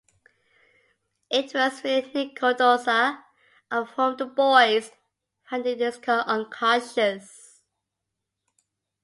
It 1.29 1.53
was 1.53 1.83
really 1.83 2.11
Nick 2.11 2.35
Cordoza, 2.35 3.23
of 3.69 3.87
whom 3.91 4.17
the 4.17 4.25
boys 4.25 4.91
found 5.47 5.67
in 5.67 5.77
his 5.77 5.99
car 5.99 6.23
unconscious. 6.25 7.61